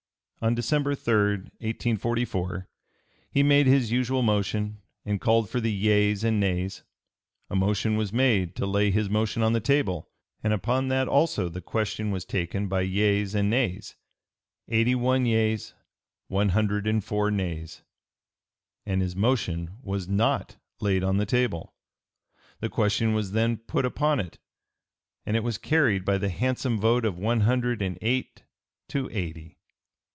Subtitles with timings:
[0.43, 1.33] On December 3,
[2.01, 2.67] 1844,
[3.29, 6.81] he made his usual motion and called for the yeas and nays;
[7.51, 10.09] a motion was made to lay his motion on the table,
[10.43, 13.95] and upon that also the question was taken by yeas and nays
[14.67, 15.75] eighty one yeas,
[16.27, 17.83] one hundred and four nays,
[18.83, 21.75] and his motion was not laid on the table.
[22.61, 24.39] The question was then put upon it,
[25.23, 28.41] and it was carried by the handsome vote of one hundred and eight
[28.87, 29.59] to eighty.